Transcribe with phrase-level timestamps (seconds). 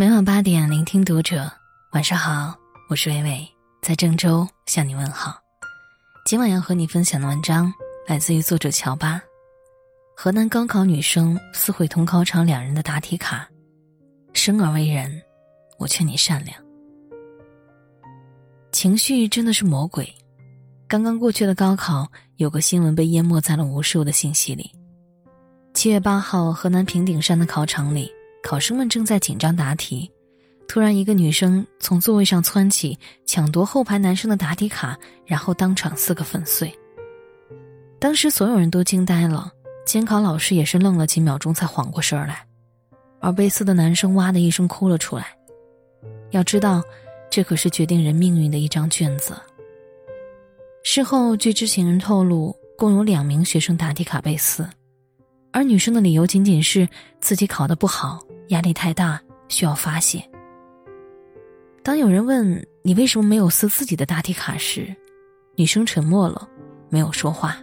[0.00, 1.46] 每晚八点，聆听读者。
[1.92, 2.58] 晚上好，
[2.88, 3.46] 我是伟伟，
[3.82, 5.38] 在郑州向你问好。
[6.24, 7.70] 今晚要和你分享的文章
[8.06, 9.20] 来自于作者乔巴。
[10.16, 13.46] 河南高考女生撕毁同考场两人的答题卡。
[14.32, 15.20] 生而为人，
[15.76, 16.56] 我劝你善良。
[18.72, 20.10] 情绪真的是魔鬼。
[20.88, 24.72] 刚刚过去的高考，有个新闻被淹没在了无数的信息里。
[25.74, 28.10] 七月八号，河南平顶山的考场里，
[28.42, 30.10] 考生们正在紧张答题。
[30.66, 36.72] 突然，一个女生从座位上窜起，抢夺后排男生的答题卡，然后当场撕个粉碎。
[37.98, 39.50] 当时所有人都惊呆了，
[39.84, 42.46] 监考老师也是愣了几秒钟才缓过神儿来，
[43.18, 45.36] 而被撕的男生哇的一声哭了出来。
[46.30, 46.82] 要知道，
[47.28, 49.34] 这可是决定人命运的一张卷子。
[50.84, 54.64] 事后，据知情人透露，共有两名学生答题卡被撕，
[55.50, 56.88] 而女生的理由仅仅是
[57.20, 60.22] 自己考得不好，压力太大，需要发泄。
[61.82, 64.94] 当有人问你为什么没有撕自己的答题卡时，
[65.56, 66.48] 女生沉默了，
[66.88, 67.56] 没有说话。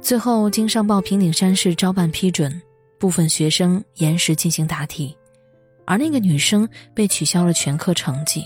[0.00, 2.60] 最后经上报平顶山市招办批准，
[2.98, 5.16] 部分学生延时进行答题，
[5.84, 8.44] 而那个女生被取消了全科成绩。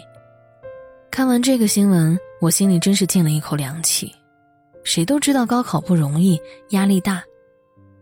[1.11, 4.13] 看完这个新闻，我心里真是进了一口凉气。
[4.83, 7.23] 谁都知道高考不容易，压力大，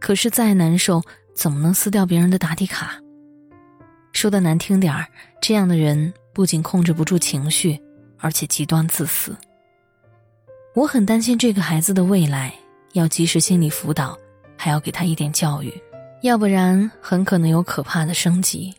[0.00, 1.02] 可是再难受，
[1.34, 2.98] 怎么能撕掉别人的答题卡？
[4.12, 5.06] 说的难听点儿，
[5.40, 6.12] 这样的人。
[6.34, 7.78] 不仅控制不住情绪，
[8.18, 9.36] 而且极端自私。
[10.74, 12.54] 我很担心这个孩子的未来，
[12.94, 14.18] 要及时心理辅导，
[14.56, 15.70] 还要给他一点教育，
[16.22, 18.74] 要不然很可能有可怕的升级。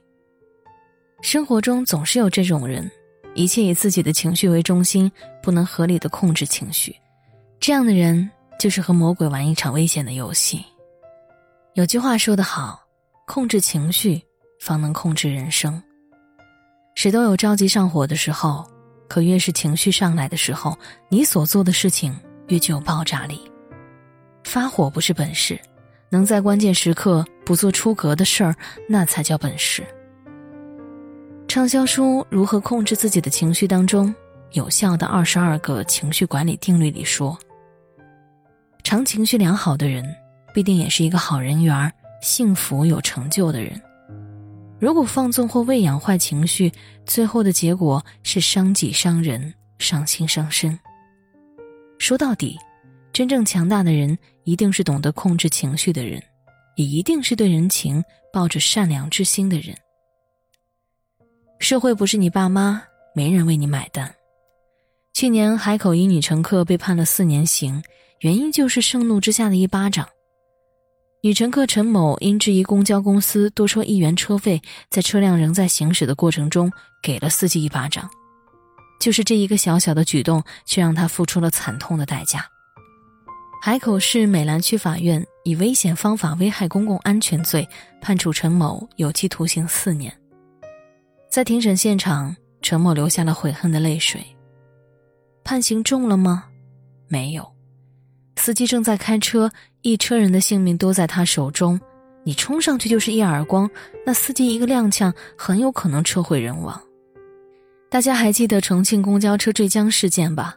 [1.21, 2.89] 生活中总是有这种人，
[3.35, 5.11] 一切以自己的情绪为中心，
[5.43, 6.95] 不能合理的控制情绪。
[7.59, 10.65] 这样的人就是和魔鬼玩一场危险的游戏。
[11.75, 12.79] 有句话说得好，
[13.27, 14.19] 控制情绪，
[14.63, 15.81] 方能控制人生。
[16.95, 18.65] 谁都有着急上火的时候，
[19.09, 20.77] 可越是情绪上来的时候，
[21.09, 23.41] 你所做的事情越具有爆炸力。
[24.45, 25.59] 发火不是本事，
[26.09, 28.55] 能在关键时刻不做出格的事儿，
[28.87, 29.83] 那才叫本事。
[31.45, 34.15] 畅销书《如何控制自己的情绪》当中，
[34.51, 37.37] 有效的二十二个情绪管理定律里说，
[38.81, 40.05] 常情绪良好的人，
[40.53, 41.91] 必定也是一个好人缘、
[42.21, 43.81] 幸福有成就的人。
[44.83, 46.69] 如果放纵或喂养坏情绪，
[47.05, 50.77] 最后的结果是伤己伤人、伤心伤身。
[51.99, 52.59] 说到底，
[53.13, 56.21] 真正强大的人一定是懂得控制情绪的人，
[56.75, 59.73] 也一定是对人情抱着善良之心的人。
[61.59, 62.83] 社会不是你爸妈，
[63.15, 64.13] 没人为你买单。
[65.13, 67.81] 去年海口一女乘客被判了四年刑，
[68.19, 70.05] 原因就是盛怒之下的一巴掌。
[71.25, 76.69] 女乘客陈某因质疑公交公司多收一元车费，在车辆仍在行驶的过程中
[77.01, 78.09] 给了司机一巴掌，
[78.99, 82.45] 就是这一个小小的举动，却让她付出了惨痛的代价。
[83.61, 87.65] 海口市美兰区法院以危险方法危害公共安全罪
[88.01, 90.13] 判处陈某有期徒刑四年。
[91.31, 94.21] 在庭审现场，陈某流下了悔恨的泪水。
[95.45, 96.43] 判刑重了吗？
[97.07, 97.52] 没有。
[98.35, 99.49] 司机正在开车，
[99.81, 101.79] 一车人的性命都在他手中，
[102.23, 103.69] 你冲上去就是一耳光，
[104.05, 106.81] 那司机一个踉跄，很有可能车毁人亡。
[107.89, 110.55] 大家还记得重庆公交车坠江事件吧？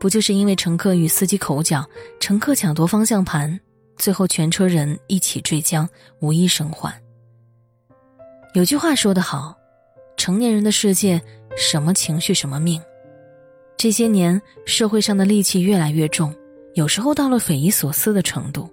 [0.00, 1.84] 不就是因为乘客与司机口角，
[2.18, 3.58] 乘客抢夺方向盘，
[3.96, 5.88] 最后全车人一起坠江，
[6.20, 6.92] 无一生还。
[8.54, 9.54] 有句话说得好，
[10.16, 11.20] 成年人的世界，
[11.56, 12.80] 什么情绪什么命。
[13.76, 16.34] 这些年，社会上的戾气越来越重。
[16.74, 18.68] 有时候到了匪夷所思的程度，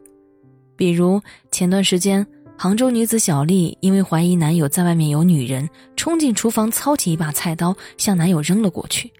[0.75, 2.25] 比如前段时间，
[2.57, 9.11] 杭州女子小丽因为怀疑男友在外面有女人，冲进厨房操起一把菜刀向男友扔了过去，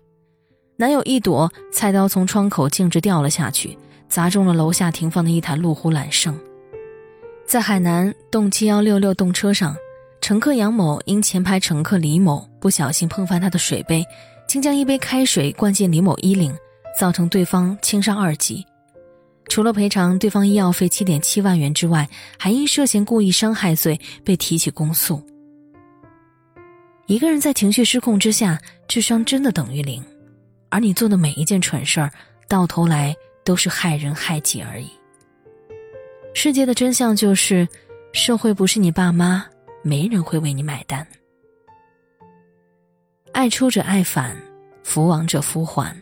[0.78, 3.78] 男友一躲，菜刀从窗口径直掉了下去，
[4.08, 6.38] 砸中了楼下停放的一台路虎揽胜。
[7.48, 9.76] 在海南动七幺六六动车上，
[10.22, 14.04] 乘客杨某因前排乘客李某不小心碰翻他的水杯，
[14.48, 16.56] 竟将一杯开水灌进李某衣领，
[17.00, 18.66] 造成对方轻伤二级。
[19.48, 22.10] 除了赔偿对方医药费七点七万元之外，
[22.40, 25.22] 还因涉嫌故意伤害罪被提起公诉。
[27.06, 30.04] 一个人在情绪失控之下，智商真的等于零，
[30.70, 32.12] 而你做的每一件蠢事儿，
[32.48, 34.90] 到头来都是害人害己而已。
[36.34, 37.68] 世界的真相就是，
[38.12, 39.46] 社会不是你爸妈，
[39.84, 41.06] 没人会为你买单。
[43.32, 44.36] 爱出者爱返，
[44.84, 45.96] 福往者福还，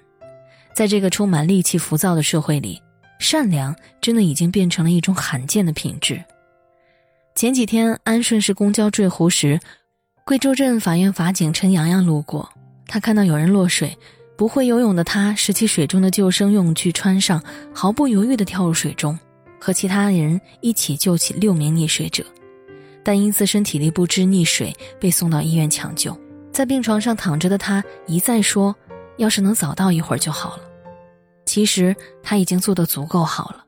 [0.76, 2.82] 在这个充满戾气、浮躁的社会里。
[3.20, 6.22] 善良真的已经变成了一种罕见的品质。
[7.36, 9.58] 前几天，安顺市公交坠湖时，
[10.26, 12.50] 贵州镇法院法警陈洋洋路过，
[12.86, 13.98] 他看到有人落水，
[14.36, 17.42] 不会游泳的他拾起水中的救生用具穿上，
[17.74, 19.18] 毫不犹豫地跳入水中，
[19.58, 22.26] 和其他人一起救起六名溺水者，
[23.04, 26.18] 但因自身体力不支溺水，被送到医院抢救。
[26.52, 28.76] 在病床上躺着的他一再说
[29.18, 30.64] ：“要是能早到一会儿就好了。”
[31.46, 33.66] 其实他已经做得足够好了。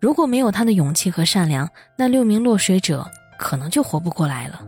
[0.00, 3.08] 如果没有他的勇气和善良，那六名落水者
[3.38, 4.60] 可能就活不过来了。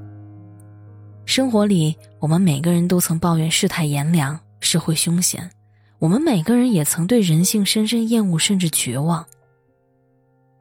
[1.24, 5.50] 生活里，我们每个人都曾抱怨世态炎凉、社会凶险，
[5.98, 9.24] 我们每个人也曾对人性深深厌恶，甚至绝望。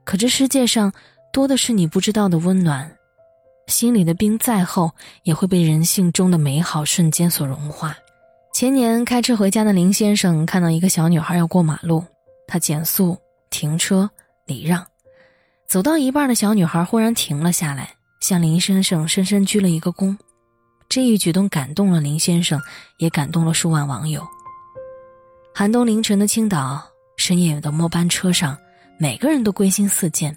[0.03, 0.91] 可这世界上
[1.31, 2.95] 多的是你不知道的温暖，
[3.67, 4.91] 心里的冰再厚，
[5.23, 7.95] 也会被人性中的美好瞬间所融化。
[8.55, 12.01] 前年开车回家的林先生看到一个小女孩要过马路，
[12.47, 13.17] 他减速
[13.49, 14.09] 停车
[14.45, 14.81] 礼让，
[15.67, 17.89] 走到一半的小女孩忽然停了下来，
[18.21, 20.15] 向林先生深深鞠了一个躬。
[20.87, 22.57] 这一举动感动了林先生，
[22.97, 24.25] 也感动了数万网友。
[25.53, 26.81] 寒冬凌晨的青岛，
[27.17, 28.57] 深夜的末班车上，
[28.97, 30.33] 每个人都归心似箭。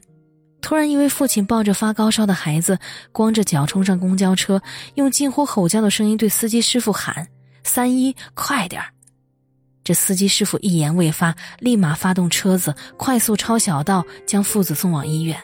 [0.61, 2.77] 突然，一位父亲抱着发高烧的孩子，
[3.13, 4.61] 光着脚冲上公交车，
[4.97, 7.25] 用近乎吼叫的声音对司机师傅喊
[7.69, 8.89] ：“三一，快点儿！”
[9.85, 15.39] 这司机师傅一言未发，立马发动车子，快速超小道将父子送往医院。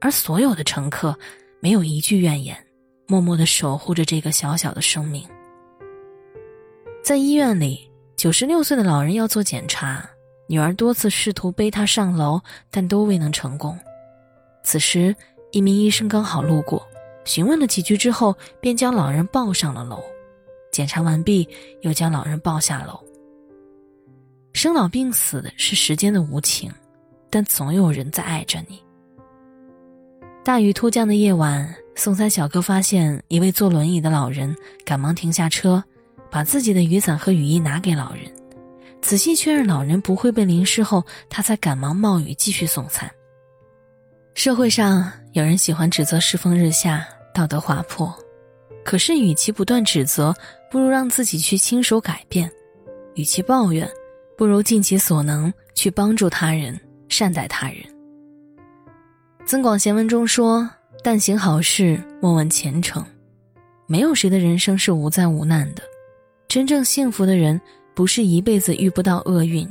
[0.00, 1.16] 而所有的乘客，
[1.60, 2.56] 没有一句怨言。
[3.06, 5.26] 默默的守护着这个小小的生命。
[7.02, 10.06] 在医院里，九十六岁的老人要做检查，
[10.46, 12.38] 女儿多次试图背他上楼，
[12.70, 13.78] 但都未能成功。
[14.62, 15.16] 此时，
[15.52, 16.86] 一名医生刚好路过，
[17.24, 20.04] 询问了几句之后，便将老人抱上了楼。
[20.78, 21.48] 检查完毕，
[21.82, 22.96] 又将老人抱下楼。
[24.52, 26.70] 生老病死是时间的无情，
[27.28, 28.80] 但总有人在爱着你。
[30.44, 31.68] 大雨突降的夜晚。
[31.96, 34.54] 送餐小哥发现一位坐轮椅的老人，
[34.84, 35.82] 赶忙停下车，
[36.30, 38.32] 把自己的雨伞和雨衣拿给老人。
[39.02, 43.10] 仔细确认老人不会被淋湿后，他才赶忙冒雨继续送餐。
[44.34, 47.04] 社会上有人喜欢指责世风日下、
[47.34, 48.16] 道德滑坡，
[48.88, 50.34] 可是与其不断指责，
[50.70, 52.48] 不如让自己去亲手改变；
[53.16, 53.86] 与其抱怨，
[54.34, 57.82] 不如尽其所能去帮助他人、善待他人。
[59.44, 60.66] 《增广贤文》中说。
[61.04, 63.04] 但行好事，莫问前程。
[63.86, 65.82] 没有谁的人生是无灾无难的。
[66.48, 67.60] 真正幸福的人，
[67.94, 69.68] 不是一辈子遇不到厄运，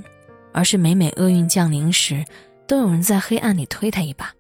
[0.54, 2.24] 而是每每厄运降临时，
[2.68, 4.32] 都有人在黑暗里推他一把。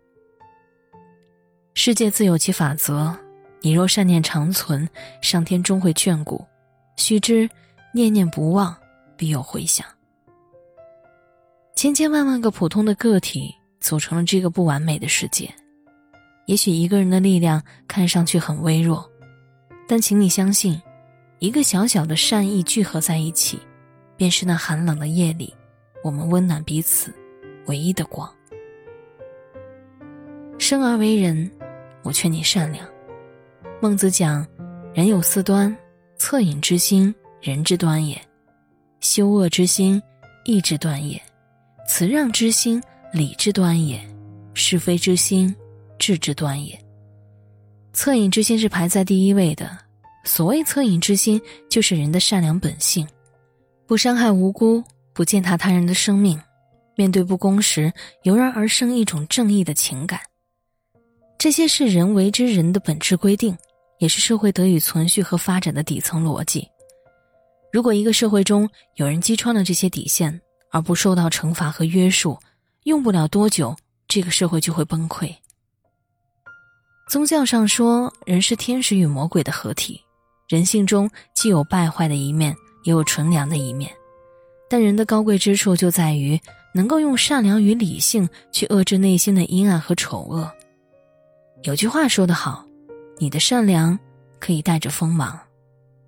[1.73, 3.13] 世界自有其法则，
[3.61, 4.87] 你若善念长存，
[5.21, 6.45] 上天终会眷顾。
[6.95, 7.49] 须知，
[7.93, 8.75] 念念不忘，
[9.15, 9.85] 必有回响。
[11.75, 15.53] 千千万万个普通的个体，组成了这个不完美的世界。
[16.45, 19.07] 也许一个人的力量看上去很微弱，
[19.87, 20.81] 但请你相信，
[21.39, 23.59] 一个小小的善意聚合在一起，
[24.15, 25.53] 便是那寒冷的夜里，
[26.03, 27.13] 我们温暖彼此
[27.65, 28.27] 唯一的光。
[30.57, 31.51] 生而为人，
[32.01, 32.87] 我劝你善良。
[33.79, 34.45] 孟子讲
[34.91, 35.75] ：“人有四端，
[36.17, 38.17] 恻隐之心，人之端也；
[39.01, 40.01] 羞恶之心，
[40.45, 41.19] 义之端也；
[41.87, 42.81] 辞让之心，
[43.13, 43.99] 礼之端也；
[44.55, 45.55] 是非之心。”
[45.99, 46.79] 智之端也。
[47.91, 49.77] 恻隐之心是排在第一位的。
[50.23, 53.07] 所谓恻隐之心，就是人的善良本性，
[53.87, 56.39] 不伤害无辜，不践踏他人的生命，
[56.95, 57.91] 面对不公时，
[58.23, 60.19] 油然而生一种正义的情感。
[61.39, 63.57] 这些是人为之人的本质规定，
[63.99, 66.67] 也是社会得以存续和发展的底层逻辑。
[67.71, 72.37] 如果一个社会中有人击穿了这些底线，而不受到惩罚和约束，
[72.83, 73.75] 用不了多久，
[74.07, 75.33] 这个社会就会崩溃。
[77.09, 80.01] 宗教上说，人是天使与魔鬼的合体，
[80.49, 83.89] 人性中既有败坏的一面，也有纯良的一面。
[84.69, 86.37] 但人的高贵之处就在于
[86.73, 90.51] 能够用善良与理性去遏制内心的阴暗和丑恶。
[91.63, 92.66] 有句话说得好
[93.17, 93.97] ：“你的善良
[94.39, 95.39] 可以带着锋芒，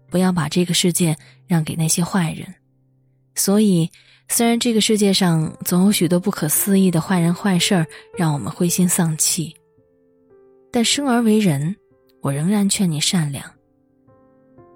[0.10, 1.16] 不要把这个世界
[1.48, 2.48] 让给那些坏人。”
[3.36, 3.90] 所以，
[4.28, 7.88] 虽然这个世界上总有许多不可思议的坏人坏事儿，
[8.18, 9.56] 让我们灰心丧气。
[10.72, 11.76] 但生而为人，
[12.22, 13.44] 我仍然劝你善良。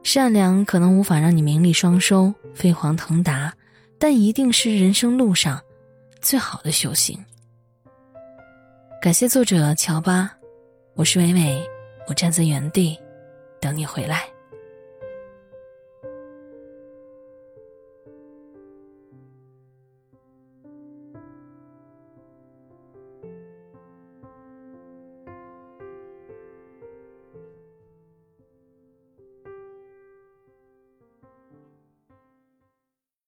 [0.01, 3.53] 善良可能无法让你名利双收、飞黄腾达，
[3.99, 5.61] 但一定是人生路上
[6.21, 7.17] 最好的修行。
[9.01, 10.31] 感谢作者乔巴，
[10.95, 11.61] 我是伟伟，
[12.07, 12.99] 我站在原地
[13.59, 14.32] 等你回来。